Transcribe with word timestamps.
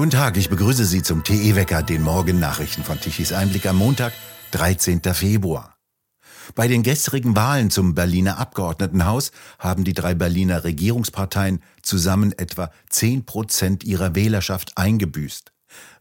Guten 0.00 0.12
Tag, 0.12 0.38
ich 0.38 0.48
begrüße 0.48 0.86
Sie 0.86 1.02
zum 1.02 1.24
TE-Wecker, 1.24 1.82
den 1.82 2.00
Morgennachrichten 2.00 2.84
von 2.84 2.98
Tichys 2.98 3.34
Einblick 3.34 3.66
am 3.66 3.76
Montag, 3.76 4.14
13. 4.52 5.02
Februar. 5.12 5.76
Bei 6.54 6.68
den 6.68 6.82
gestrigen 6.82 7.36
Wahlen 7.36 7.68
zum 7.68 7.94
Berliner 7.94 8.38
Abgeordnetenhaus 8.38 9.30
haben 9.58 9.84
die 9.84 9.92
drei 9.92 10.14
Berliner 10.14 10.64
Regierungsparteien 10.64 11.62
zusammen 11.82 12.32
etwa 12.32 12.70
10 12.88 13.26
Prozent 13.26 13.84
ihrer 13.84 14.14
Wählerschaft 14.14 14.78
eingebüßt. 14.78 15.52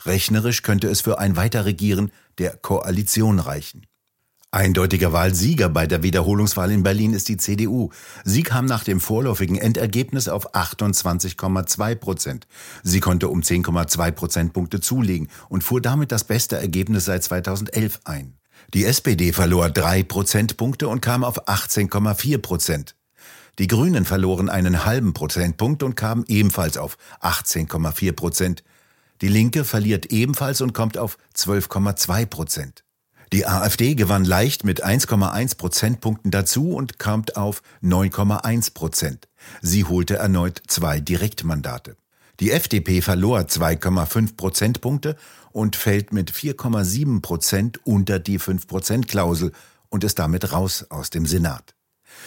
Rechnerisch 0.06 0.62
könnte 0.62 0.88
es 0.88 1.02
für 1.02 1.20
ein 1.20 1.36
Weiterregieren 1.36 2.14
der 2.38 2.56
Koalition 2.56 3.40
reichen. 3.40 3.86
Eindeutiger 4.52 5.14
Wahlsieger 5.14 5.70
bei 5.70 5.86
der 5.86 6.02
Wiederholungswahl 6.02 6.72
in 6.72 6.82
Berlin 6.82 7.14
ist 7.14 7.28
die 7.28 7.38
CDU. 7.38 7.92
Sie 8.24 8.42
kam 8.42 8.66
nach 8.66 8.84
dem 8.84 9.00
vorläufigen 9.00 9.60
Endergebnis 9.60 10.28
auf 10.28 10.56
28,2 10.56 11.94
Prozent. 11.94 12.48
Sie 12.82 13.00
konnte 13.00 13.30
um 13.30 13.42
10,2 13.42 14.10
Prozentpunkte 14.10 14.82
zulegen 14.82 15.30
und 15.50 15.64
fuhr 15.64 15.82
damit 15.82 16.12
das 16.12 16.24
beste 16.24 16.58
Ergebnis 16.58 17.06
seit 17.06 17.24
2011 17.24 18.00
ein. 18.06 18.40
Die 18.74 18.86
SPD 18.86 19.34
verlor 19.34 19.70
drei 19.70 20.02
Prozentpunkte 20.02 20.88
und 20.88 21.02
kam 21.02 21.24
auf 21.24 21.48
18,4 21.48 22.40
Prozent. 22.40 22.96
Die 23.60 23.68
Grünen 23.68 24.04
verloren 24.04 24.50
einen 24.50 24.84
halben 24.84 25.14
Prozentpunkt 25.14 25.84
und 25.84 25.96
kamen 25.96 26.26
ebenfalls 26.28 26.78
auf 26.78 26.98
18,4 27.22 28.14
Prozent. 28.14 28.64
Die 29.22 29.28
Linke 29.28 29.64
verliert 29.64 30.08
ebenfalls 30.08 30.62
und 30.62 30.74
kommt 30.74 30.98
auf 30.98 31.20
12,2 31.36 32.26
Prozent. 32.26 32.84
Die 33.32 33.46
AfD 33.46 33.94
gewann 33.94 34.26
leicht 34.26 34.64
mit 34.64 34.84
1,1 34.84 35.58
Prozentpunkten 35.58 36.32
dazu 36.32 36.72
und 36.72 36.98
kam 36.98 37.24
auf 37.36 37.62
9,1 37.84 38.74
Prozent. 38.74 39.28
Sie 39.62 39.86
holte 39.86 40.16
erneut 40.16 40.64
zwei 40.68 41.00
Direktmandate. 41.00 41.96
Die 42.40 42.52
FDP 42.52 43.02
verlor 43.02 43.42
2,5 43.42 44.36
Prozentpunkte 44.36 45.16
und 45.52 45.76
fällt 45.76 46.12
mit 46.12 46.32
4,7 46.32 47.22
Prozent 47.22 47.86
unter 47.86 48.18
die 48.18 48.40
5-Prozent-Klausel 48.40 49.52
und 49.90 50.04
ist 50.04 50.18
damit 50.18 50.52
raus 50.52 50.88
aus 50.90 51.12
dem 51.12 51.26
Senat. 51.28 51.76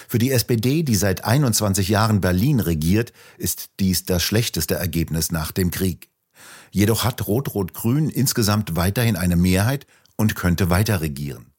Für 0.06 0.18
die 0.18 0.30
SPD, 0.30 0.84
die 0.84 0.94
seit 0.94 1.24
21 1.24 1.88
Jahren 1.88 2.20
Berlin 2.20 2.60
regiert, 2.60 3.12
ist 3.38 3.70
dies 3.80 4.04
das 4.04 4.22
schlechteste 4.22 4.76
Ergebnis 4.76 5.32
nach 5.32 5.50
dem 5.50 5.72
Krieg. 5.72 6.10
Jedoch 6.70 7.04
hat 7.04 7.26
Rot-Rot-Grün 7.26 8.08
insgesamt 8.08 8.76
weiterhin 8.76 9.16
eine 9.16 9.36
Mehrheit 9.36 9.86
und 10.16 10.34
könnte 10.34 10.70
weiter 10.70 11.00
regieren. 11.00 11.52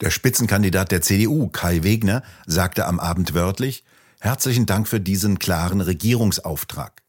Der 0.00 0.10
Spitzenkandidat 0.10 0.90
der 0.90 1.02
CDU, 1.02 1.48
Kai 1.48 1.82
Wegner, 1.82 2.22
sagte 2.46 2.86
am 2.86 3.00
Abend 3.00 3.34
wörtlich, 3.34 3.84
Herzlichen 4.24 4.64
Dank 4.64 4.88
für 4.88 5.00
diesen 5.00 5.38
klaren 5.38 5.82
Regierungsauftrag. 5.82 7.02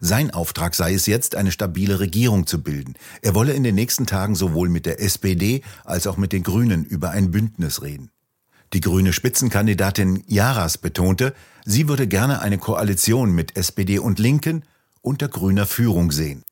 Sein 0.00 0.30
Auftrag 0.30 0.74
sei 0.74 0.94
es 0.94 1.04
jetzt, 1.04 1.36
eine 1.36 1.52
stabile 1.52 2.00
Regierung 2.00 2.46
zu 2.46 2.62
bilden. 2.62 2.94
Er 3.20 3.34
wolle 3.34 3.52
in 3.52 3.62
den 3.62 3.74
nächsten 3.74 4.06
Tagen 4.06 4.34
sowohl 4.34 4.70
mit 4.70 4.86
der 4.86 4.98
SPD 4.98 5.60
als 5.84 6.06
auch 6.06 6.16
mit 6.16 6.32
den 6.32 6.42
Grünen 6.42 6.86
über 6.86 7.10
ein 7.10 7.30
Bündnis 7.30 7.82
reden. 7.82 8.10
Die 8.72 8.80
grüne 8.80 9.12
Spitzenkandidatin 9.12 10.24
Jaras 10.26 10.78
betonte, 10.78 11.34
sie 11.66 11.88
würde 11.88 12.06
gerne 12.06 12.40
eine 12.40 12.56
Koalition 12.56 13.32
mit 13.32 13.54
SPD 13.54 13.98
und 13.98 14.18
Linken 14.18 14.64
unter 15.02 15.28
grüner 15.28 15.66
Führung 15.66 16.10
sehen. 16.10 16.42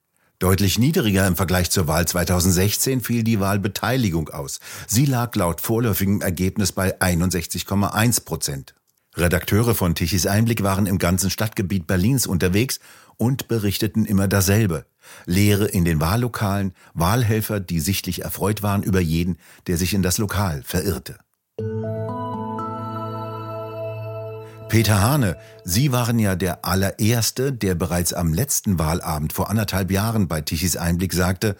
Deutlich 0.41 0.78
niedriger 0.78 1.27
im 1.27 1.36
Vergleich 1.36 1.70
zur 1.70 1.86
Wahl 1.86 2.08
2016 2.08 3.02
fiel 3.02 3.24
die 3.24 3.41
Wahlbeteiligung 3.41 4.30
aus. 4.30 4.58
Sie 4.86 5.05
lag 5.05 5.36
laut 5.36 5.60
vorläufigem 5.60 6.22
Ergebnis 6.22 6.72
bei 6.72 6.98
61,1 6.98 8.24
Prozent. 8.24 8.74
Redakteure 9.19 9.74
von 9.74 9.94
Tichys 9.94 10.27
Einblick 10.27 10.62
waren 10.62 10.86
im 10.86 10.97
ganzen 10.97 11.28
Stadtgebiet 11.28 11.86
Berlins 11.86 12.27
unterwegs 12.27 12.80
und 13.19 13.48
berichteten 13.48 14.06
immer 14.06 14.28
dasselbe. 14.28 14.86
Leere 15.27 15.66
in 15.66 15.84
den 15.84 16.00
Wahllokalen, 16.00 16.72
Wahlhelfer, 16.94 17.60
die 17.60 17.80
sichtlich 17.80 18.22
erfreut 18.22 18.62
waren 18.62 18.82
über 18.82 19.00
jeden, 19.00 19.37
der 19.66 19.76
sich 19.76 19.93
in 19.93 20.03
das 20.03 20.16
Lokal 20.16 20.62
verirrte. 20.64 21.19
Peter 24.70 25.00
Hane, 25.03 25.36
Sie 25.64 25.91
waren 25.91 26.20
ja 26.20 26.36
der 26.36 26.64
allererste, 26.64 27.53
der 27.53 27.75
bereits 27.75 28.12
am 28.12 28.32
letzten 28.32 28.78
Wahlabend 28.78 29.32
vor 29.32 29.50
anderthalb 29.50 29.91
Jahren 29.91 30.28
bei 30.28 30.42
Tichys 30.42 30.76
Einblick 30.76 31.12
sagte, 31.12 31.56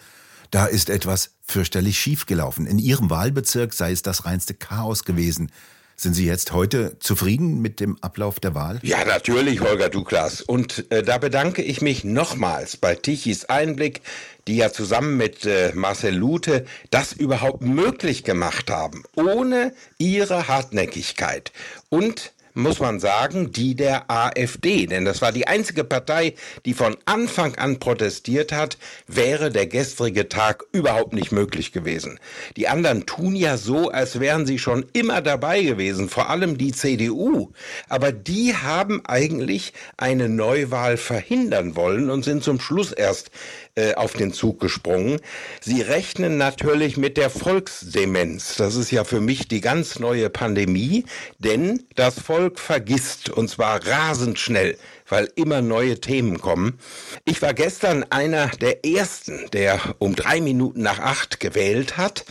da 0.49 0.65
ist 0.65 0.89
etwas 0.89 1.31
fürchterlich 1.41 1.99
schiefgelaufen. 1.99 2.65
In 2.65 2.79
Ihrem 2.79 3.09
Wahlbezirk 3.09 3.73
sei 3.73 3.91
es 3.91 4.01
das 4.01 4.23
reinste 4.23 4.53
Chaos 4.53 5.03
gewesen. 5.03 5.51
Sind 5.97 6.13
Sie 6.13 6.25
jetzt 6.25 6.53
heute 6.53 6.99
zufrieden 6.99 7.61
mit 7.61 7.81
dem 7.81 7.97
Ablauf 7.99 8.39
der 8.39 8.55
Wahl? 8.55 8.79
Ja, 8.81 9.03
natürlich, 9.03 9.59
Holger 9.59 9.89
Douglas. 9.89 10.39
Und 10.39 10.89
äh, 10.89 11.03
da 11.03 11.17
bedanke 11.17 11.61
ich 11.61 11.81
mich 11.81 12.05
nochmals 12.05 12.77
bei 12.77 12.95
Tichys 12.95 13.43
Einblick, 13.43 14.03
die 14.47 14.55
ja 14.55 14.71
zusammen 14.71 15.17
mit 15.17 15.45
äh, 15.45 15.73
Marcel 15.75 16.15
Lute 16.15 16.65
das 16.91 17.11
überhaupt 17.11 17.61
möglich 17.61 18.23
gemacht 18.23 18.71
haben, 18.71 19.03
ohne 19.15 19.73
ihre 19.97 20.47
Hartnäckigkeit. 20.47 21.51
Und 21.89 22.31
muss 22.53 22.79
man 22.79 22.99
sagen, 22.99 23.51
die 23.51 23.75
der 23.75 24.09
AfD. 24.09 24.85
Denn 24.85 25.05
das 25.05 25.21
war 25.21 25.31
die 25.31 25.47
einzige 25.47 25.83
Partei, 25.83 26.35
die 26.65 26.73
von 26.73 26.97
Anfang 27.05 27.55
an 27.55 27.79
protestiert 27.79 28.51
hat, 28.51 28.77
wäre 29.07 29.51
der 29.51 29.67
gestrige 29.67 30.29
Tag 30.29 30.63
überhaupt 30.71 31.13
nicht 31.13 31.31
möglich 31.31 31.71
gewesen. 31.71 32.19
Die 32.57 32.67
anderen 32.67 33.05
tun 33.05 33.35
ja 33.35 33.57
so, 33.57 33.89
als 33.89 34.19
wären 34.19 34.45
sie 34.45 34.59
schon 34.59 34.85
immer 34.93 35.21
dabei 35.21 35.63
gewesen, 35.63 36.09
vor 36.09 36.29
allem 36.29 36.57
die 36.57 36.71
CDU. 36.71 37.51
Aber 37.89 38.11
die 38.11 38.55
haben 38.55 39.01
eigentlich 39.05 39.73
eine 39.97 40.29
Neuwahl 40.29 40.97
verhindern 40.97 41.75
wollen 41.75 42.09
und 42.09 42.23
sind 42.23 42.43
zum 42.43 42.59
Schluss 42.59 42.91
erst 42.91 43.31
äh, 43.75 43.93
auf 43.93 44.13
den 44.13 44.33
Zug 44.33 44.59
gesprungen. 44.59 45.19
Sie 45.61 45.81
rechnen 45.81 46.37
natürlich 46.37 46.97
mit 46.97 47.15
der 47.15 47.29
Volksdemenz. 47.29 48.57
Das 48.57 48.75
ist 48.75 48.91
ja 48.91 49.03
für 49.03 49.21
mich 49.21 49.47
die 49.47 49.61
ganz 49.61 49.97
neue 49.99 50.29
Pandemie, 50.29 51.05
denn 51.39 51.83
das 51.95 52.19
Volk 52.19 52.40
vergisst 52.49 53.29
und 53.29 53.49
zwar 53.49 53.85
rasend 53.85 54.39
schnell 54.39 54.77
weil 55.11 55.29
immer 55.35 55.61
neue 55.61 55.99
Themen 55.99 56.39
kommen. 56.39 56.79
Ich 57.25 57.41
war 57.41 57.53
gestern 57.53 58.05
einer 58.09 58.47
der 58.47 58.85
ersten, 58.85 59.49
der 59.51 59.79
um 59.99 60.15
drei 60.15 60.41
Minuten 60.41 60.81
nach 60.81 60.99
acht 60.99 61.39
gewählt 61.39 61.97
hat. 61.97 62.25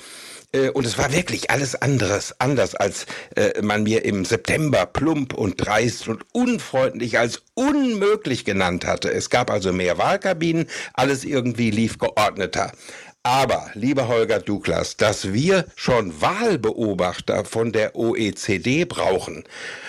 Äh, 0.53 0.71
und 0.71 0.85
es 0.85 0.99
war 0.99 1.13
wirklich 1.13 1.51
alles 1.51 1.81
anderes, 1.81 2.35
anders 2.41 2.75
als 2.75 3.07
äh, 3.37 3.61
man 3.63 3.85
mir 3.85 4.05
im 4.05 4.25
September 4.25 4.87
plump 4.87 5.35
und 5.35 5.65
dreist 5.65 6.09
und 6.09 6.25
unfreundlich 6.33 7.19
als 7.19 7.43
unmöglich 7.55 8.45
genannt 8.45 8.87
hatte. 8.87 9.13
Es 9.13 9.31
gab 9.31 9.51
also 9.51 9.73
mehr 9.73 9.99
Wahlkabinen, 9.99 10.67
alles 10.95 11.25
irgendwie 11.25 11.71
lief 11.71 11.99
geordneter. 11.99 12.73
Aber, 13.23 13.71
lieber 13.75 14.09
Holger 14.09 14.41
Douglas, 14.41 14.97
dass 14.97 15.35
wir 15.35 15.67
schon 15.77 16.23
Wahlbeobachter 16.23 17.45
von 17.45 17.71
der 17.71 17.95
OECD 17.95 18.87
brauchen 18.87 19.45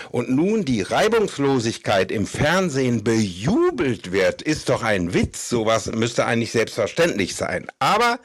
und 0.10 0.30
nun 0.30 0.66
die 0.66 0.82
Reibungslosigkeit 0.82 2.12
im 2.12 2.28
Fernsehen 2.28 3.06
bejubelt 3.06 4.12
wird, 4.12 4.42
ist 4.42 4.68
doch 4.68 4.84
ein 4.84 5.14
Witz. 5.14 5.48
Sowas 5.48 5.86
müsste 5.94 6.26
eigentlich 6.26 6.52
selbstverständlich 6.52 7.34
sein. 7.38 7.68
Aber 7.80 8.20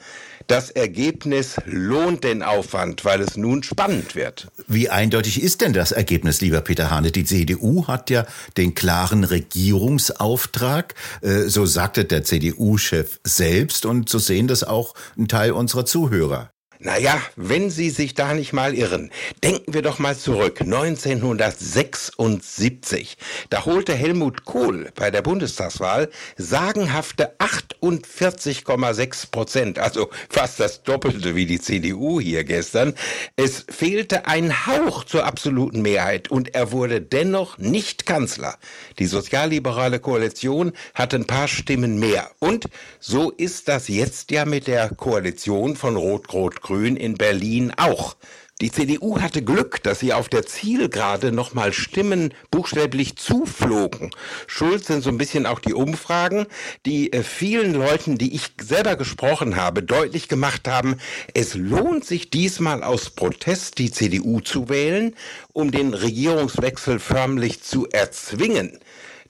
das 0.47 0.69
Ergebnis 0.71 1.57
lohnt 1.65 2.23
den 2.23 2.41
Aufwand, 2.41 3.05
weil 3.05 3.21
es 3.21 3.37
nun 3.37 3.63
spannend 3.63 4.15
wird. 4.15 4.47
Wie 4.67 4.89
eindeutig 4.89 5.41
ist 5.43 5.61
denn 5.61 5.73
das 5.73 5.91
Ergebnis, 5.91 6.41
lieber 6.41 6.61
Peter 6.61 6.89
Hane? 6.89 7.11
Die 7.11 7.25
CDU 7.25 7.87
hat 7.87 8.09
ja 8.09 8.25
den 8.55 8.73
klaren 8.73 9.23
Regierungsauftrag, 9.23 10.95
äh, 11.21 11.43
so 11.43 11.65
sagte 11.65 12.05
der 12.05 12.23
CDU-Chef 12.23 13.19
selbst, 13.23 13.85
und 13.85 14.09
so 14.09 14.19
sehen 14.19 14.47
das 14.47 14.63
auch 14.63 14.93
ein 15.17 15.27
Teil 15.27 15.51
unserer 15.51 15.85
Zuhörer. 15.85 16.51
Naja, 16.79 17.19
wenn 17.35 17.71
Sie 17.71 17.89
sich 17.89 18.13
da 18.13 18.35
nicht 18.35 18.53
mal 18.53 18.75
irren, 18.75 19.09
denken 19.43 19.73
wir 19.73 19.81
doch 19.81 19.97
mal 19.97 20.15
zurück. 20.15 20.61
1976. 20.61 23.17
Da 23.49 23.65
holte 23.65 23.95
Helmut 23.95 24.45
Kohl 24.45 24.91
bei 24.95 25.09
der 25.09 25.23
Bundestagswahl 25.23 26.11
sagenhafte 26.37 27.35
48,6 27.39 29.31
Prozent, 29.31 29.79
also 29.79 30.11
fast 30.29 30.59
das 30.59 30.83
Doppelte 30.83 31.33
wie 31.35 31.47
die 31.47 31.59
CDU 31.59 32.19
hier 32.19 32.43
gestern. 32.43 32.93
Es 33.35 33.65
fehlte 33.69 34.27
ein 34.27 34.67
Hauch 34.67 35.03
zur 35.03 35.25
absoluten 35.25 35.81
Mehrheit 35.81 36.29
und 36.29 36.53
er 36.53 36.71
wurde 36.71 37.01
dennoch 37.01 37.57
nicht 37.57 38.05
Kanzler. 38.05 38.55
Die 38.99 39.07
sozialliberale 39.07 39.99
Koalition 39.99 40.73
hatte 40.93 41.15
ein 41.15 41.25
paar 41.25 41.47
Stimmen 41.47 41.97
mehr. 41.97 42.29
Und 42.39 42.65
so 42.99 43.31
ist 43.31 43.67
das 43.67 43.87
jetzt 43.87 44.29
ja 44.31 44.45
mit 44.45 44.67
der 44.67 44.89
Koalition 44.89 45.75
von 45.75 45.95
Rot-Rot 45.95 46.61
Grün 46.67 46.97
in 46.97 47.15
Berlin 47.15 47.71
auch. 47.77 48.17
Die 48.59 48.71
CDU 48.71 49.21
hatte 49.21 49.41
Glück, 49.41 49.81
dass 49.83 50.01
sie 50.01 50.11
auf 50.11 50.27
der 50.27 50.45
Zielgerade 50.45 51.31
nochmal 51.31 51.71
Stimmen 51.71 52.33
buchstäblich 52.51 53.15
zuflogen. 53.15 54.09
Schuld 54.47 54.83
sind 54.83 55.01
so 55.01 55.09
ein 55.09 55.17
bisschen 55.17 55.45
auch 55.45 55.59
die 55.59 55.73
Umfragen, 55.73 56.45
die 56.85 57.13
äh, 57.13 57.23
vielen 57.23 57.73
Leuten, 57.73 58.17
die 58.17 58.35
ich 58.35 58.49
selber 58.59 58.97
gesprochen 58.97 59.55
habe, 59.55 59.81
deutlich 59.81 60.27
gemacht 60.27 60.67
haben, 60.67 60.97
es 61.33 61.53
lohnt 61.53 62.03
sich 62.03 62.31
diesmal 62.31 62.83
aus 62.83 63.11
Protest 63.11 63.77
die 63.77 63.91
CDU 63.91 64.41
zu 64.41 64.67
wählen, 64.67 65.15
um 65.53 65.71
den 65.71 65.93
Regierungswechsel 65.93 66.99
förmlich 66.99 67.63
zu 67.63 67.87
erzwingen. 67.87 68.77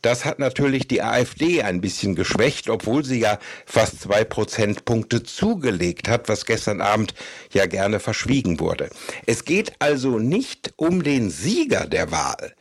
Das 0.07 0.24
hat 0.24 0.39
natürlich 0.39 0.88
die 0.88 1.01
AfD 1.01 1.63
ein 1.63 1.81
bisschen 1.81 2.15
geschwächt, 2.15 2.69
obwohl 2.69 3.04
sie 3.04 3.19
ja 3.19 3.39
fast 3.65 4.00
zwei 4.00 4.24
Prozentpunkte 4.24 5.21
zugelegt 5.21 6.07
hat, 6.07 6.30
was 6.30 6.45
gestern 6.45 6.80
Abend 6.80 7.13
ja 7.51 7.65
gerne 7.65 8.00
verschwiegen 8.00 8.62
wurde. 8.62 8.89
Es 9.25 9.44
geht 9.44 9.74
also 9.80 10.18
nicht 10.18 10.71
um 10.77 11.04
den 11.04 11.30
Sieger 11.30 11.88
der 11.88 12.09
Wahl. 12.09 12.54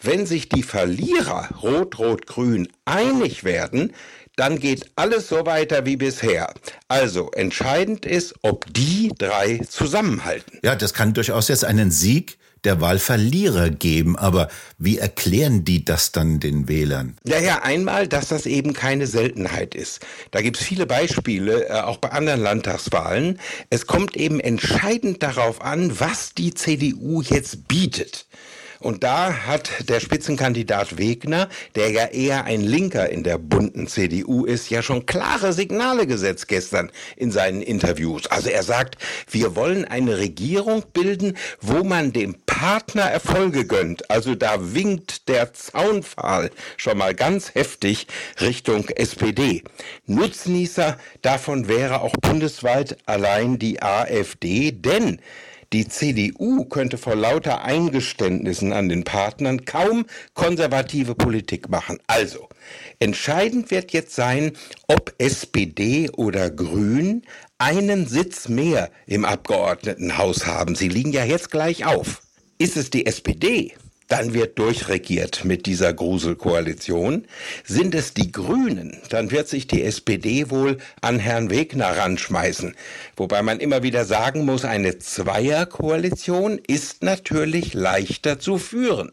Wenn 0.00 0.24
sich 0.24 0.48
die 0.48 0.62
Verlierer 0.62 1.50
Rot-Rot-Grün 1.62 2.68
einig 2.86 3.44
werden, 3.44 3.92
dann 4.36 4.58
geht 4.58 4.90
alles 4.96 5.28
so 5.28 5.44
weiter 5.44 5.84
wie 5.84 5.96
bisher. 5.96 6.54
Also 6.88 7.30
entscheidend 7.32 8.06
ist, 8.06 8.34
ob 8.40 8.64
die 8.72 9.12
drei 9.18 9.58
zusammenhalten. 9.68 10.58
Ja, 10.62 10.74
das 10.74 10.94
kann 10.94 11.12
durchaus 11.12 11.48
jetzt 11.48 11.66
einen 11.66 11.90
Sieg 11.90 12.38
der 12.64 12.80
Wahlverlierer 12.80 13.70
geben. 13.70 14.16
Aber 14.16 14.48
wie 14.78 14.98
erklären 14.98 15.64
die 15.64 15.84
das 15.84 16.12
dann 16.12 16.40
den 16.40 16.68
Wählern? 16.68 17.16
Ja, 17.24 17.38
ja, 17.38 17.62
einmal, 17.62 18.08
dass 18.08 18.28
das 18.28 18.46
eben 18.46 18.72
keine 18.72 19.06
Seltenheit 19.06 19.74
ist. 19.74 20.00
Da 20.30 20.40
gibt 20.40 20.58
es 20.58 20.64
viele 20.64 20.86
Beispiele, 20.86 21.68
äh, 21.68 21.80
auch 21.80 21.98
bei 21.98 22.10
anderen 22.10 22.40
Landtagswahlen. 22.40 23.38
Es 23.70 23.86
kommt 23.86 24.16
eben 24.16 24.40
entscheidend 24.40 25.22
darauf 25.22 25.60
an, 25.60 25.98
was 26.00 26.34
die 26.34 26.54
CDU 26.54 27.22
jetzt 27.22 27.68
bietet. 27.68 28.26
Und 28.80 29.04
da 29.04 29.46
hat 29.46 29.88
der 29.88 30.00
Spitzenkandidat 30.00 30.98
Wegner, 30.98 31.48
der 31.74 31.90
ja 31.90 32.06
eher 32.06 32.44
ein 32.44 32.60
Linker 32.60 33.08
in 33.10 33.22
der 33.22 33.38
bunten 33.38 33.86
CDU 33.86 34.44
ist, 34.44 34.70
ja 34.70 34.82
schon 34.82 35.06
klare 35.06 35.52
Signale 35.52 36.06
gesetzt 36.06 36.48
gestern 36.48 36.90
in 37.16 37.30
seinen 37.30 37.62
Interviews. 37.62 38.26
Also 38.26 38.50
er 38.50 38.62
sagt, 38.62 38.96
wir 39.30 39.56
wollen 39.56 39.84
eine 39.84 40.18
Regierung 40.18 40.82
bilden, 40.92 41.36
wo 41.60 41.84
man 41.84 42.12
dem 42.12 42.36
Partner 42.46 43.02
Erfolge 43.02 43.66
gönnt. 43.66 44.10
Also 44.10 44.34
da 44.34 44.74
winkt 44.74 45.28
der 45.28 45.52
Zaunpfahl 45.52 46.50
schon 46.76 46.98
mal 46.98 47.14
ganz 47.14 47.54
heftig 47.54 48.06
Richtung 48.40 48.88
SPD. 48.88 49.62
Nutznießer 50.06 50.98
davon 51.22 51.68
wäre 51.68 52.00
auch 52.00 52.14
bundesweit 52.20 52.96
allein 53.06 53.58
die 53.58 53.82
AfD, 53.82 54.72
denn 54.72 55.20
die 55.74 55.88
CDU 55.88 56.66
könnte 56.66 56.98
vor 56.98 57.16
lauter 57.16 57.64
Eingeständnissen 57.64 58.72
an 58.72 58.88
den 58.88 59.02
Partnern 59.02 59.64
kaum 59.64 60.06
konservative 60.32 61.16
Politik 61.16 61.68
machen. 61.68 61.98
Also, 62.06 62.48
entscheidend 63.00 63.72
wird 63.72 63.92
jetzt 63.92 64.14
sein, 64.14 64.52
ob 64.86 65.12
SPD 65.18 66.10
oder 66.10 66.48
Grün 66.48 67.22
einen 67.58 68.06
Sitz 68.06 68.48
mehr 68.48 68.88
im 69.06 69.24
Abgeordnetenhaus 69.24 70.46
haben. 70.46 70.76
Sie 70.76 70.88
liegen 70.88 71.10
ja 71.10 71.24
jetzt 71.24 71.50
gleich 71.50 71.84
auf. 71.84 72.22
Ist 72.56 72.76
es 72.76 72.90
die 72.90 73.06
SPD, 73.06 73.74
dann 74.08 74.34
wird 74.34 74.58
durchregiert 74.58 75.44
mit 75.44 75.66
dieser 75.66 75.92
Gruselkoalition. 75.92 77.26
Sind 77.64 77.94
es 77.94 78.14
die 78.14 78.30
Grünen, 78.30 78.98
dann 79.08 79.30
wird 79.30 79.48
sich 79.48 79.66
die 79.66 79.82
SPD 79.82 80.50
wohl 80.50 80.78
an 81.00 81.18
Herrn 81.18 81.50
Wegner 81.50 81.96
ranschmeißen. 81.96 82.74
Wobei 83.16 83.42
man 83.42 83.60
immer 83.60 83.82
wieder 83.82 84.04
sagen 84.04 84.44
muss, 84.44 84.64
eine 84.64 84.98
Zweierkoalition 84.98 86.58
ist 86.66 87.02
natürlich 87.02 87.74
leichter 87.74 88.38
zu 88.38 88.58
führen. 88.58 89.10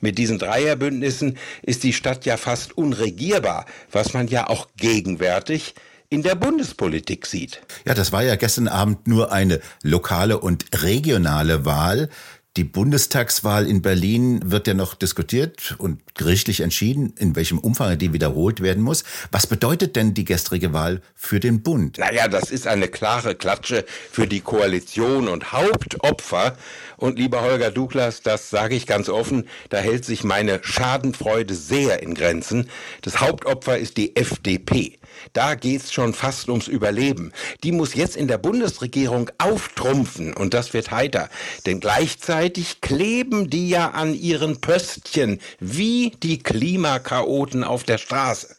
Mit 0.00 0.18
diesen 0.18 0.38
Dreierbündnissen 0.40 1.38
ist 1.62 1.84
die 1.84 1.92
Stadt 1.92 2.26
ja 2.26 2.36
fast 2.36 2.76
unregierbar, 2.76 3.66
was 3.92 4.14
man 4.14 4.26
ja 4.26 4.48
auch 4.48 4.68
gegenwärtig 4.76 5.74
in 6.08 6.22
der 6.22 6.34
Bundespolitik 6.34 7.24
sieht. 7.24 7.62
Ja, 7.86 7.94
das 7.94 8.12
war 8.12 8.22
ja 8.22 8.36
gestern 8.36 8.68
Abend 8.68 9.06
nur 9.06 9.32
eine 9.32 9.60
lokale 9.82 10.38
und 10.38 10.66
regionale 10.82 11.64
Wahl. 11.64 12.10
Die 12.58 12.64
Bundestagswahl 12.64 13.66
in 13.66 13.80
Berlin 13.80 14.40
wird 14.44 14.66
ja 14.66 14.74
noch 14.74 14.94
diskutiert 14.94 15.74
und 15.78 16.02
gerichtlich 16.14 16.60
entschieden, 16.60 17.14
in 17.16 17.34
welchem 17.34 17.58
Umfang 17.58 17.96
die 17.96 18.12
wiederholt 18.12 18.60
werden 18.60 18.82
muss. 18.82 19.04
Was 19.30 19.46
bedeutet 19.46 19.96
denn 19.96 20.12
die 20.12 20.26
gestrige 20.26 20.74
Wahl 20.74 21.00
für 21.14 21.40
den 21.40 21.62
Bund? 21.62 21.96
Naja, 21.96 22.28
das 22.28 22.50
ist 22.50 22.66
eine 22.66 22.88
klare 22.88 23.34
Klatsche 23.36 23.86
für 24.10 24.26
die 24.26 24.40
Koalition 24.40 25.28
und 25.28 25.52
Hauptopfer. 25.52 26.58
Und 26.98 27.18
lieber 27.18 27.40
Holger 27.40 27.70
Douglas, 27.70 28.20
das 28.20 28.50
sage 28.50 28.74
ich 28.74 28.86
ganz 28.86 29.08
offen, 29.08 29.48
da 29.70 29.78
hält 29.78 30.04
sich 30.04 30.22
meine 30.22 30.60
Schadenfreude 30.62 31.54
sehr 31.54 32.02
in 32.02 32.12
Grenzen. 32.12 32.68
Das 33.00 33.22
Hauptopfer 33.22 33.78
ist 33.78 33.96
die 33.96 34.14
FDP. 34.14 34.98
Da 35.32 35.54
geht's 35.54 35.92
schon 35.92 36.14
fast 36.14 36.48
ums 36.48 36.68
Überleben. 36.68 37.32
Die 37.62 37.72
muss 37.72 37.94
jetzt 37.94 38.16
in 38.16 38.28
der 38.28 38.38
Bundesregierung 38.38 39.30
auftrumpfen 39.38 40.34
und 40.34 40.52
das 40.52 40.74
wird 40.74 40.90
heiter. 40.90 41.28
Denn 41.64 41.80
gleichzeitig 41.80 42.41
kleben 42.50 43.50
die 43.50 43.68
ja 43.68 43.90
an 43.90 44.14
ihren 44.14 44.60
Pöstchen 44.60 45.40
wie 45.60 46.12
die 46.22 46.38
Klimakaoten 46.38 47.64
auf 47.64 47.84
der 47.84 47.98
Straße. 47.98 48.56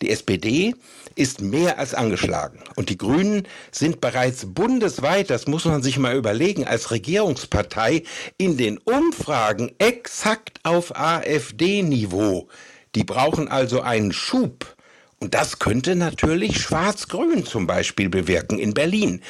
Die 0.00 0.10
SPD 0.10 0.74
ist 1.14 1.40
mehr 1.40 1.78
als 1.78 1.94
angeschlagen. 1.94 2.58
Und 2.74 2.88
die 2.88 2.98
Grünen 2.98 3.46
sind 3.70 4.00
bereits 4.00 4.46
bundesweit, 4.46 5.30
das 5.30 5.46
muss 5.46 5.64
man 5.64 5.82
sich 5.82 5.98
mal 5.98 6.16
überlegen, 6.16 6.66
als 6.66 6.90
Regierungspartei 6.90 8.02
in 8.36 8.56
den 8.56 8.78
Umfragen 8.78 9.72
exakt 9.78 10.58
auf 10.64 10.96
AfD-Niveau. 10.96 12.48
Die 12.94 13.04
brauchen 13.04 13.48
also 13.48 13.80
einen 13.80 14.12
Schub. 14.12 14.76
Und 15.20 15.34
das 15.34 15.60
könnte 15.60 15.94
natürlich 15.94 16.60
Schwarz-Grün 16.60 17.46
zum 17.46 17.68
Beispiel 17.68 18.08
bewirken 18.08 18.58
in 18.58 18.74
Berlin. 18.74 19.22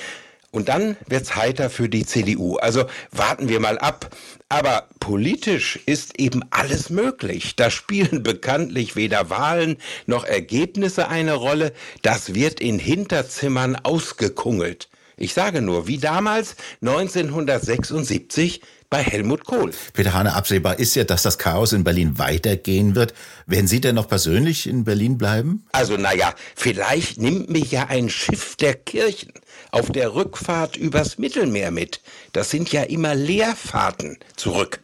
Und 0.52 0.68
dann 0.68 0.96
wird's 1.08 1.34
heiter 1.34 1.70
für 1.70 1.88
die 1.88 2.04
CDU. 2.04 2.56
Also 2.56 2.84
warten 3.10 3.48
wir 3.48 3.58
mal 3.58 3.78
ab. 3.78 4.14
Aber 4.50 4.86
politisch 5.00 5.80
ist 5.86 6.20
eben 6.20 6.42
alles 6.50 6.90
möglich. 6.90 7.56
Da 7.56 7.70
spielen 7.70 8.22
bekanntlich 8.22 8.94
weder 8.94 9.30
Wahlen 9.30 9.78
noch 10.06 10.24
Ergebnisse 10.24 11.08
eine 11.08 11.32
Rolle. 11.34 11.72
Das 12.02 12.34
wird 12.34 12.60
in 12.60 12.78
Hinterzimmern 12.78 13.76
ausgekungelt. 13.76 14.90
Ich 15.16 15.32
sage 15.32 15.62
nur, 15.62 15.86
wie 15.86 15.98
damals 15.98 16.56
1976 16.82 18.60
bei 18.92 19.02
Helmut 19.02 19.46
Kohl. 19.46 19.72
Peter 19.94 20.12
Hane, 20.12 20.34
absehbar 20.34 20.78
ist 20.78 20.94
ja, 20.96 21.04
dass 21.04 21.22
das 21.22 21.38
Chaos 21.38 21.72
in 21.72 21.82
Berlin 21.82 22.18
weitergehen 22.18 22.94
wird. 22.94 23.14
Werden 23.46 23.66
Sie 23.66 23.80
denn 23.80 23.94
noch 23.94 24.06
persönlich 24.06 24.68
in 24.68 24.84
Berlin 24.84 25.16
bleiben? 25.16 25.64
Also, 25.72 25.96
naja, 25.96 26.34
vielleicht 26.54 27.18
nimmt 27.18 27.48
mich 27.48 27.72
ja 27.72 27.86
ein 27.86 28.10
Schiff 28.10 28.54
der 28.56 28.74
Kirchen 28.74 29.32
auf 29.70 29.90
der 29.90 30.14
Rückfahrt 30.14 30.76
übers 30.76 31.16
Mittelmeer 31.16 31.70
mit. 31.70 32.02
Das 32.34 32.50
sind 32.50 32.70
ja 32.70 32.82
immer 32.82 33.14
Leerfahrten 33.14 34.18
zurück. 34.36 34.80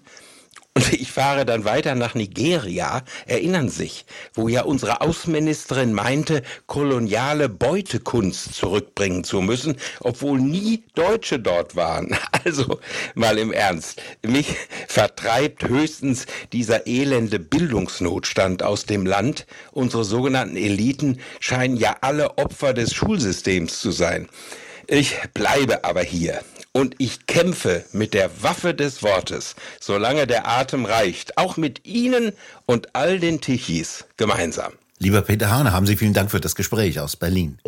Und 0.79 0.93
ich 0.93 1.11
fahre 1.11 1.45
dann 1.45 1.65
weiter 1.65 1.97
nach 1.97 2.15
Nigeria, 2.15 3.03
erinnern 3.27 3.69
sich, 3.69 4.05
wo 4.33 4.47
ja 4.47 4.63
unsere 4.63 5.01
Außenministerin 5.01 5.93
meinte, 5.93 6.45
koloniale 6.69 7.49
Beutekunst 7.49 8.55
zurückbringen 8.55 9.25
zu 9.25 9.41
müssen, 9.41 9.77
obwohl 9.99 10.39
nie 10.39 10.85
Deutsche 10.95 11.41
dort 11.41 11.75
waren. 11.75 12.17
Also 12.45 12.79
mal 13.15 13.37
im 13.37 13.53
Ernst, 13.53 14.01
mich 14.23 14.55
vertreibt 14.87 15.69
höchstens 15.69 16.27
dieser 16.53 16.87
elende 16.87 17.41
Bildungsnotstand 17.41 18.63
aus 18.63 18.87
dem 18.87 19.05
Land. 19.05 19.47
Unsere 19.73 20.05
sogenannten 20.05 20.57
Eliten 20.57 21.19
scheinen 21.41 21.77
ja 21.77 21.97
alle 22.01 22.39
Opfer 22.39 22.73
des 22.73 22.95
Schulsystems 22.95 23.81
zu 23.81 23.91
sein. 23.91 24.29
Ich 24.87 25.17
bleibe 25.35 25.85
aber 25.85 26.03
hier 26.03 26.41
und 26.79 26.95
ich 26.99 27.27
kämpfe 27.27 27.85
mit 27.93 28.15
der 28.15 28.43
Waffe 28.43 28.75
des 28.75 29.03
Wortes, 29.03 29.55
solange 29.81 30.27
der 30.27 30.49
Atem 30.49 30.85
reicht, 30.85 31.37
auch 31.37 31.57
mit 31.57 31.87
Ihnen 31.87 32.33
und 32.67 32.95
all 32.95 33.19
den 33.19 33.41
Tichis 33.41 34.05
gemeinsam. 34.17 34.73
Lieber 34.99 35.23
Peter 35.23 35.51
Hane, 35.51 35.73
haben 35.73 35.87
Sie 35.87 35.97
vielen 35.97 36.15
Dank 36.15 36.31
für 36.31 36.41
das 36.41 36.55
Gespräch 36.55 36.99
aus 37.01 37.17
Berlin. 37.17 37.59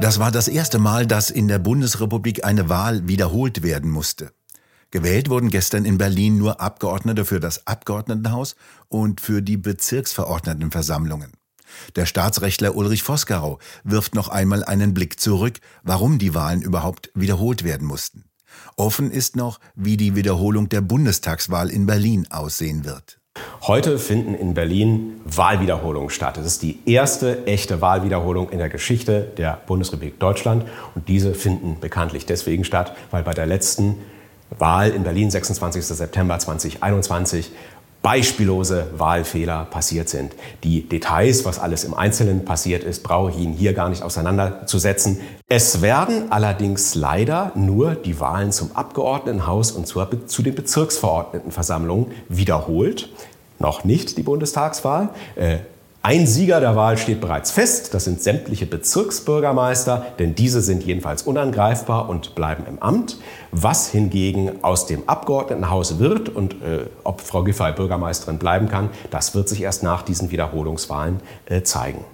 Das 0.00 0.18
war 0.18 0.32
das 0.32 0.48
erste 0.48 0.78
Mal, 0.78 1.06
dass 1.06 1.30
in 1.30 1.46
der 1.46 1.58
Bundesrepublik 1.58 2.44
eine 2.44 2.68
Wahl 2.68 3.06
wiederholt 3.06 3.62
werden 3.62 3.90
musste. 3.90 4.32
Gewählt 4.90 5.30
wurden 5.30 5.48
gestern 5.48 5.84
in 5.84 5.96
Berlin 5.96 6.38
nur 6.38 6.60
Abgeordnete 6.60 7.24
für 7.24 7.40
das 7.40 7.66
Abgeordnetenhaus 7.66 8.56
und 8.88 9.20
für 9.20 9.42
die 9.42 9.56
Bezirksverordnetenversammlungen. 9.56 11.32
Der 11.96 12.06
Staatsrechtler 12.06 12.74
Ulrich 12.74 13.02
Vosgerau 13.02 13.58
wirft 13.84 14.14
noch 14.14 14.28
einmal 14.28 14.64
einen 14.64 14.94
Blick 14.94 15.20
zurück, 15.20 15.58
warum 15.82 16.18
die 16.18 16.34
Wahlen 16.34 16.62
überhaupt 16.62 17.10
wiederholt 17.14 17.64
werden 17.64 17.86
mussten. 17.86 18.24
Offen 18.76 19.10
ist 19.10 19.36
noch, 19.36 19.60
wie 19.74 19.96
die 19.96 20.14
Wiederholung 20.16 20.68
der 20.68 20.80
Bundestagswahl 20.80 21.70
in 21.70 21.86
Berlin 21.86 22.26
aussehen 22.30 22.84
wird. 22.84 23.18
Heute 23.62 23.98
finden 23.98 24.34
in 24.34 24.54
Berlin 24.54 25.20
Wahlwiederholungen 25.24 26.10
statt. 26.10 26.36
Es 26.36 26.46
ist 26.46 26.62
die 26.62 26.80
erste 26.84 27.46
echte 27.46 27.80
Wahlwiederholung 27.80 28.50
in 28.50 28.58
der 28.58 28.68
Geschichte 28.68 29.32
der 29.38 29.60
Bundesrepublik 29.66 30.18
Deutschland. 30.18 30.64
Und 30.94 31.08
diese 31.08 31.32
finden 31.34 31.78
bekanntlich 31.80 32.26
deswegen 32.26 32.64
statt, 32.64 32.94
weil 33.10 33.22
bei 33.22 33.32
der 33.32 33.46
letzten 33.46 33.96
Wahl 34.58 34.90
in 34.90 35.02
Berlin, 35.02 35.30
26. 35.30 35.84
September 35.84 36.38
2021, 36.38 37.52
beispiellose 38.02 38.90
Wahlfehler 38.96 39.64
passiert 39.64 40.08
sind. 40.08 40.34
Die 40.64 40.88
Details, 40.88 41.44
was 41.44 41.58
alles 41.58 41.84
im 41.84 41.94
Einzelnen 41.94 42.44
passiert 42.44 42.82
ist, 42.84 43.02
brauche 43.02 43.30
ich 43.30 43.38
Ihnen 43.38 43.54
hier 43.54 43.72
gar 43.72 43.88
nicht 43.88 44.02
auseinanderzusetzen. 44.02 45.20
Es 45.48 45.82
werden 45.82 46.30
allerdings 46.30 46.94
leider 46.94 47.52
nur 47.54 47.94
die 47.94 48.18
Wahlen 48.18 48.50
zum 48.52 48.74
Abgeordnetenhaus 48.74 49.70
und 49.70 49.86
zu 49.86 50.42
den 50.42 50.54
Bezirksverordnetenversammlungen 50.54 52.06
wiederholt. 52.28 53.08
noch 53.58 53.84
nicht 53.84 54.18
die 54.18 54.24
Bundestagswahl. 54.24 55.10
Ein 56.04 56.26
Sieger 56.26 56.58
der 56.58 56.74
Wahl 56.74 56.98
steht 56.98 57.20
bereits 57.20 57.52
fest, 57.52 57.94
das 57.94 58.02
sind 58.02 58.20
sämtliche 58.20 58.66
Bezirksbürgermeister, 58.66 60.04
denn 60.18 60.34
diese 60.34 60.60
sind 60.60 60.82
jedenfalls 60.82 61.22
unangreifbar 61.22 62.08
und 62.08 62.34
bleiben 62.34 62.64
im 62.66 62.82
Amt. 62.82 63.18
Was 63.52 63.88
hingegen 63.88 64.64
aus 64.64 64.86
dem 64.86 65.08
Abgeordnetenhaus 65.08 66.00
wird 66.00 66.28
und 66.28 66.54
äh, 66.54 66.86
ob 67.04 67.20
Frau 67.20 67.44
Giffey 67.44 67.70
Bürgermeisterin 67.70 68.38
bleiben 68.38 68.68
kann, 68.68 68.90
das 69.12 69.36
wird 69.36 69.48
sich 69.48 69.62
erst 69.62 69.84
nach 69.84 70.02
diesen 70.02 70.32
Wiederholungswahlen 70.32 71.20
äh, 71.46 71.62
zeigen. 71.62 72.04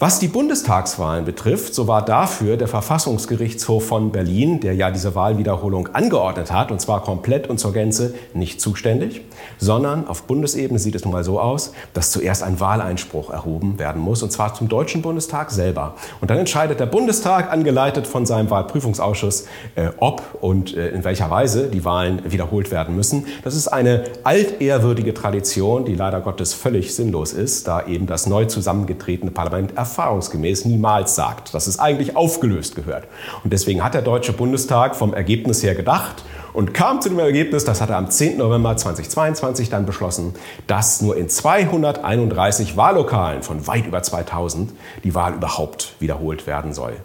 Was 0.00 0.20
die 0.20 0.28
Bundestagswahlen 0.28 1.24
betrifft, 1.24 1.74
so 1.74 1.88
war 1.88 2.04
dafür 2.04 2.56
der 2.56 2.68
Verfassungsgerichtshof 2.68 3.84
von 3.84 4.12
Berlin, 4.12 4.60
der 4.60 4.76
ja 4.76 4.92
diese 4.92 5.16
Wahlwiederholung 5.16 5.88
angeordnet 5.92 6.52
hat, 6.52 6.70
und 6.70 6.80
zwar 6.80 7.02
komplett 7.02 7.50
und 7.50 7.58
zur 7.58 7.72
Gänze 7.72 8.14
nicht 8.32 8.60
zuständig, 8.60 9.22
sondern 9.58 10.06
auf 10.06 10.22
Bundesebene 10.22 10.78
sieht 10.78 10.94
es 10.94 11.02
nun 11.02 11.12
mal 11.12 11.24
so 11.24 11.40
aus, 11.40 11.72
dass 11.94 12.12
zuerst 12.12 12.44
ein 12.44 12.60
Wahleinspruch 12.60 13.30
erhoben 13.30 13.80
werden 13.80 14.00
muss, 14.00 14.22
und 14.22 14.30
zwar 14.30 14.54
zum 14.54 14.68
Deutschen 14.68 15.02
Bundestag 15.02 15.50
selber. 15.50 15.96
Und 16.20 16.30
dann 16.30 16.38
entscheidet 16.38 16.78
der 16.78 16.86
Bundestag, 16.86 17.50
angeleitet 17.50 18.06
von 18.06 18.24
seinem 18.24 18.50
Wahlprüfungsausschuss, 18.50 19.48
äh, 19.74 19.88
ob 19.98 20.22
und 20.40 20.76
äh, 20.76 20.90
in 20.90 21.02
welcher 21.02 21.28
Weise 21.28 21.66
die 21.66 21.84
Wahlen 21.84 22.22
wiederholt 22.30 22.70
werden 22.70 22.94
müssen. 22.94 23.26
Das 23.42 23.56
ist 23.56 23.66
eine 23.66 24.04
altehrwürdige 24.22 25.12
Tradition, 25.12 25.84
die 25.84 25.96
leider 25.96 26.20
Gottes 26.20 26.54
völlig 26.54 26.94
sinnlos 26.94 27.32
ist, 27.32 27.66
da 27.66 27.84
eben 27.84 28.06
das 28.06 28.28
neu 28.28 28.44
zusammengetretene 28.44 29.32
Parlament 29.32 29.76
erfahrungsgemäß 29.88 30.66
niemals 30.66 31.14
sagt, 31.14 31.54
dass 31.54 31.66
es 31.66 31.78
eigentlich 31.78 32.14
aufgelöst 32.14 32.76
gehört. 32.76 33.04
Und 33.42 33.52
deswegen 33.52 33.82
hat 33.82 33.94
der 33.94 34.02
Deutsche 34.02 34.32
Bundestag 34.32 34.94
vom 34.94 35.14
Ergebnis 35.14 35.62
her 35.62 35.74
gedacht 35.74 36.24
und 36.52 36.74
kam 36.74 37.00
zu 37.00 37.08
dem 37.08 37.18
Ergebnis, 37.18 37.64
das 37.64 37.80
hat 37.80 37.90
er 37.90 37.96
am 37.96 38.10
10. 38.10 38.38
November 38.38 38.76
2022 38.76 39.70
dann 39.70 39.86
beschlossen, 39.86 40.34
dass 40.66 41.00
nur 41.00 41.16
in 41.16 41.28
231 41.28 42.76
Wahllokalen 42.76 43.42
von 43.42 43.66
weit 43.66 43.86
über 43.86 44.02
2000 44.02 44.72
die 45.04 45.14
Wahl 45.14 45.34
überhaupt 45.34 45.94
wiederholt 46.00 46.46
werden 46.46 46.74
soll. 46.74 46.96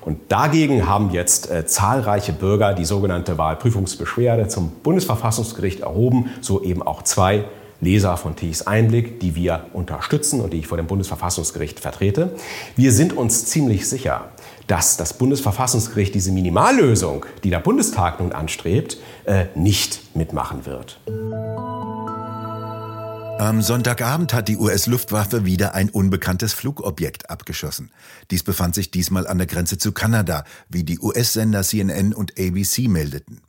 Und 0.00 0.18
dagegen 0.32 0.88
haben 0.88 1.10
jetzt 1.10 1.50
äh, 1.50 1.66
zahlreiche 1.66 2.32
Bürger 2.32 2.72
die 2.72 2.84
sogenannte 2.84 3.36
Wahlprüfungsbeschwerde 3.36 4.48
zum 4.48 4.70
Bundesverfassungsgericht 4.82 5.80
erhoben, 5.80 6.30
so 6.40 6.62
eben 6.62 6.82
auch 6.82 7.02
zwei 7.02 7.44
Leser 7.80 8.16
von 8.16 8.36
Tichs 8.36 8.62
Einblick, 8.62 9.20
die 9.20 9.34
wir 9.34 9.66
unterstützen 9.72 10.40
und 10.40 10.52
die 10.52 10.58
ich 10.58 10.66
vor 10.66 10.76
dem 10.76 10.86
Bundesverfassungsgericht 10.86 11.80
vertrete. 11.80 12.34
Wir 12.76 12.92
sind 12.92 13.12
uns 13.12 13.46
ziemlich 13.46 13.88
sicher, 13.88 14.30
dass 14.66 14.96
das 14.96 15.14
Bundesverfassungsgericht 15.14 16.14
diese 16.14 16.32
Minimallösung, 16.32 17.26
die 17.42 17.50
der 17.50 17.60
Bundestag 17.60 18.20
nun 18.20 18.32
anstrebt, 18.32 18.98
äh, 19.24 19.46
nicht 19.54 20.14
mitmachen 20.14 20.66
wird. 20.66 21.00
Am 23.40 23.62
Sonntagabend 23.62 24.34
hat 24.34 24.48
die 24.48 24.58
US-Luftwaffe 24.58 25.46
wieder 25.46 25.74
ein 25.74 25.88
unbekanntes 25.88 26.52
Flugobjekt 26.52 27.30
abgeschossen. 27.30 27.90
Dies 28.30 28.42
befand 28.42 28.74
sich 28.74 28.90
diesmal 28.90 29.26
an 29.26 29.38
der 29.38 29.46
Grenze 29.46 29.78
zu 29.78 29.92
Kanada, 29.92 30.44
wie 30.68 30.84
die 30.84 30.98
US-Sender 30.98 31.62
CNN 31.62 32.12
und 32.12 32.38
ABC 32.38 32.86
meldeten. 32.86 33.40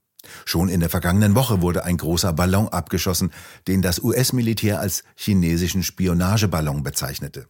Schon 0.45 0.69
in 0.69 0.79
der 0.79 0.89
vergangenen 0.89 1.35
Woche 1.35 1.61
wurde 1.61 1.83
ein 1.83 1.97
großer 1.97 2.33
Ballon 2.33 2.67
abgeschossen, 2.69 3.31
den 3.67 3.81
das 3.81 3.99
US-Militär 3.99 4.79
als 4.79 5.03
chinesischen 5.15 5.83
Spionageballon 5.83 6.83
bezeichnete. 6.83 7.47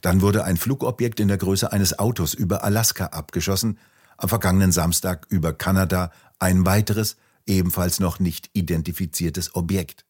Dann 0.00 0.20
wurde 0.20 0.44
ein 0.44 0.56
Flugobjekt 0.56 1.20
in 1.20 1.28
der 1.28 1.38
Größe 1.38 1.72
eines 1.72 1.98
Autos 1.98 2.34
über 2.34 2.64
Alaska 2.64 3.06
abgeschossen, 3.06 3.78
am 4.16 4.28
vergangenen 4.28 4.72
Samstag 4.72 5.26
über 5.28 5.52
Kanada 5.52 6.10
ein 6.38 6.66
weiteres, 6.66 7.16
ebenfalls 7.46 8.00
noch 8.00 8.18
nicht 8.18 8.50
identifiziertes 8.52 9.54
Objekt. 9.54 10.04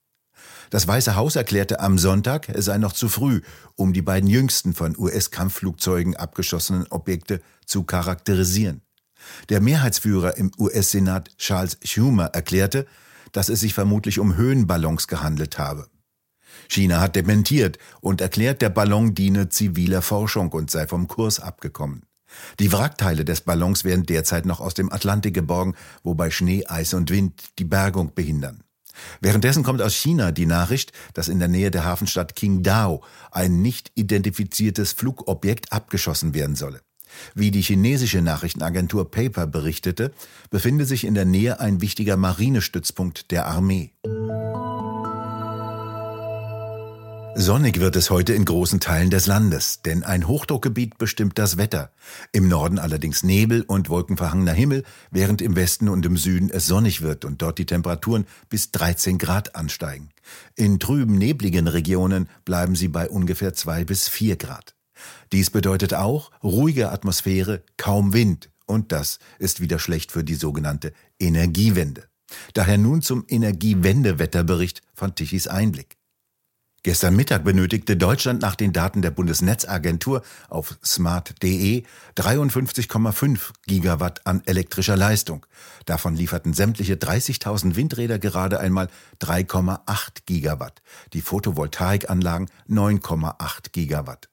Das 0.71 0.87
Weiße 0.87 1.17
Haus 1.17 1.37
erklärte 1.37 1.81
am 1.81 1.99
Sonntag, 1.99 2.49
es 2.49 2.67
sei 2.67 2.79
noch 2.79 2.93
zu 2.93 3.09
früh, 3.09 3.41
um 3.75 3.93
die 3.93 4.03
beiden 4.03 4.29
jüngsten 4.29 4.75
von 4.75 4.97
US-Kampfflugzeugen 4.97 6.17
abgeschossenen 6.17 6.87
Objekte 6.89 7.41
zu 7.65 7.85
charakterisieren. 7.85 8.83
Der 9.49 9.61
Mehrheitsführer 9.61 10.37
im 10.37 10.51
US-Senat 10.59 11.37
Charles 11.39 11.79
Schumer 11.83 12.27
erklärte, 12.27 12.87
dass 13.33 13.49
es 13.49 13.61
sich 13.61 13.75
vermutlich 13.75 14.19
um 14.19 14.37
Höhenballons 14.37 15.09
gehandelt 15.09 15.59
habe. 15.59 15.87
China 16.69 17.01
hat 17.01 17.17
dementiert 17.17 17.79
und 18.01 18.21
erklärt, 18.21 18.63
der 18.63 18.71
Ballon 18.71 19.15
diene 19.15 19.49
ziviler 19.49 20.03
Forschung 20.03 20.51
und 20.53 20.71
sei 20.71 20.87
vom 20.87 21.09
Kurs 21.09 21.41
abgekommen. 21.41 22.03
Die 22.61 22.73
Wrackteile 22.73 23.25
des 23.25 23.41
Ballons 23.41 23.85
werden 23.85 24.05
derzeit 24.05 24.45
noch 24.45 24.61
aus 24.61 24.75
dem 24.75 24.93
Atlantik 24.93 25.35
geborgen, 25.35 25.75
wobei 26.03 26.31
Schnee, 26.31 26.67
Eis 26.67 26.93
und 26.93 27.11
Wind 27.11 27.59
die 27.59 27.65
Bergung 27.65 28.15
behindern. 28.15 28.63
Währenddessen 29.21 29.63
kommt 29.63 29.81
aus 29.81 29.95
China 29.95 30.33
die 30.33 30.47
Nachricht, 30.47 30.93
dass 31.15 31.29
in 31.29 31.39
der 31.39 31.49
Nähe 31.49 31.71
der 31.71 31.85
Hafenstadt 31.85 32.35
Qingdao 32.35 33.03
ein 33.31 33.63
nicht 33.63 33.93
identifiziertes 33.95 34.93
Flugobjekt 34.93 35.73
abgeschossen 35.73 36.35
werden 36.35 36.57
solle. 36.57 36.81
Wie 37.35 37.51
die 37.51 37.63
chinesische 37.63 38.23
Nachrichtenagentur 38.23 39.11
Paper 39.11 39.47
berichtete, 39.47 40.13
befindet 40.51 40.89
sich 40.89 41.05
in 41.05 41.15
der 41.15 41.25
Nähe 41.25 41.61
ein 41.61 41.81
wichtiger 41.81 42.17
Marinestützpunkt 42.17 43.31
der 43.31 43.47
Armee. 43.47 43.93
Sonnig 47.41 47.79
wird 47.79 47.95
es 47.95 48.11
heute 48.11 48.33
in 48.33 48.45
großen 48.45 48.81
Teilen 48.81 49.11
des 49.11 49.29
Landes, 49.29 49.81
denn 49.83 50.03
ein 50.03 50.27
Hochdruckgebiet 50.27 50.99
bestimmt 50.99 51.39
das 51.39 51.57
Wetter. 51.57 51.93
Im 52.33 52.49
Norden 52.49 52.81
allerdings 52.81 53.23
Nebel 53.23 53.63
und 53.63 53.89
wolkenverhangener 53.89 54.53
Himmel, 54.53 54.83
während 55.13 55.41
im 55.41 55.55
Westen 55.55 55.89
und 55.89 56.05
im 56.05 56.17
Süden 56.17 56.51
es 56.51 56.67
sonnig 56.67 57.01
wird 57.01 57.25
und 57.25 57.41
dort 57.41 57.59
die 57.59 57.67
Temperaturen 57.67 58.27
bis 58.49 58.73
13 58.73 59.19
Grad 59.19 59.55
ansteigen. 59.55 60.09
In 60.57 60.81
trüben, 60.81 61.17
nebligen 61.17 61.69
Regionen 61.69 62.29
bleiben 62.45 62.75
sie 62.75 62.89
bei 62.89 63.09
ungefähr 63.09 63.55
2 63.55 63.85
bis 63.85 64.09
4 64.09 64.35
Grad. 64.35 64.75
Dies 65.33 65.51
bedeutet 65.51 65.95
auch 65.95 66.31
ruhige 66.43 66.91
Atmosphäre, 66.91 67.63
kaum 67.77 68.13
Wind, 68.13 68.51
und 68.67 68.93
das 68.93 69.19
ist 69.39 69.61
wieder 69.61 69.79
schlecht 69.79 70.13
für 70.13 70.25
die 70.25 70.35
sogenannte 70.35 70.93
Energiewende. 71.19 72.09
Daher 72.53 72.79
nun 72.79 73.03
zum 73.03 73.25
Energiewendewetterbericht 73.27 74.83
von 74.95 75.15
Tichys 75.15 75.47
Einblick. 75.47 75.97
Gestern 76.85 77.17
Mittag 77.17 77.43
benötigte 77.43 77.97
Deutschland 77.97 78.41
nach 78.41 78.55
den 78.55 78.73
Daten 78.73 79.03
der 79.03 79.11
Bundesnetzagentur 79.11 80.23
auf 80.49 80.79
smart.de 80.85 81.83
53,5 82.17 83.51
Gigawatt 83.67 84.27
an 84.27 84.43
elektrischer 84.47 84.97
Leistung. 84.97 85.45
Davon 85.87 86.15
lieferten 86.15 86.55
sämtliche 86.55 86.95
30.000 86.95 87.75
Windräder 87.75 88.21
gerade 88.21 88.61
einmal 88.61 88.89
3,8 89.21 90.23
Gigawatt, 90.25 90.81
die 91.15 91.21
Photovoltaikanlagen 91.21 92.49
9,8 92.69 93.73
Gigawatt. 93.73 94.29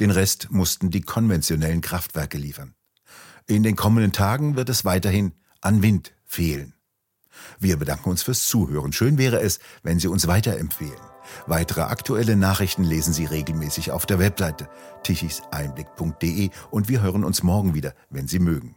Den 0.00 0.10
Rest 0.10 0.48
mussten 0.50 0.90
die 0.90 1.00
konventionellen 1.00 1.80
Kraftwerke 1.80 2.38
liefern. 2.38 2.74
In 3.46 3.62
den 3.62 3.76
kommenden 3.76 4.12
Tagen 4.12 4.56
wird 4.56 4.68
es 4.68 4.84
weiterhin 4.84 5.32
an 5.60 5.82
Wind 5.82 6.14
fehlen. 6.24 6.74
Wir 7.58 7.76
bedanken 7.76 8.10
uns 8.10 8.22
fürs 8.22 8.46
Zuhören. 8.46 8.92
Schön 8.92 9.18
wäre 9.18 9.40
es, 9.40 9.58
wenn 9.82 9.98
Sie 9.98 10.08
uns 10.08 10.26
weiterempfehlen. 10.26 11.00
Weitere 11.46 11.82
aktuelle 11.82 12.36
Nachrichten 12.36 12.84
lesen 12.84 13.12
Sie 13.12 13.24
regelmäßig 13.24 13.90
auf 13.90 14.06
der 14.06 14.18
Webseite 14.18 14.68
tichiseinblick.de 15.02 16.50
und 16.70 16.88
wir 16.88 17.02
hören 17.02 17.24
uns 17.24 17.42
morgen 17.42 17.74
wieder, 17.74 17.94
wenn 18.10 18.28
Sie 18.28 18.38
mögen. 18.38 18.76